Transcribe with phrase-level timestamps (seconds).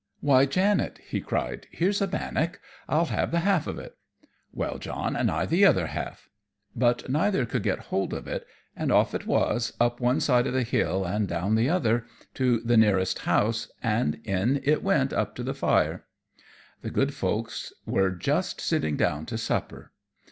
[0.19, 2.59] "Why, Janet," he cried, "here's a bannock.
[2.89, 3.91] I'll have the half of't."
[4.51, 6.27] "Well, John, and I the other half."
[6.75, 10.53] But neither could get hold of it, and off it was, up one side of
[10.53, 15.35] the hill and down the other, to the nearest house, and in it went up
[15.35, 16.05] to the fire.
[16.81, 19.91] The good folks were just sitting down to supper.